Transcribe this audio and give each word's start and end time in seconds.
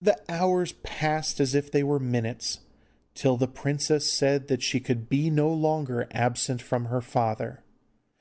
The 0.00 0.20
hours 0.28 0.72
passed 0.82 1.38
as 1.38 1.54
if 1.54 1.70
they 1.70 1.84
were 1.84 2.00
minutes, 2.00 2.62
till 3.14 3.36
the 3.36 3.46
princess 3.46 4.12
said 4.12 4.48
that 4.48 4.60
she 4.60 4.80
could 4.80 5.08
be 5.08 5.30
no 5.30 5.54
longer 5.54 6.08
absent 6.10 6.60
from 6.60 6.86
her 6.86 7.00
father. 7.00 7.62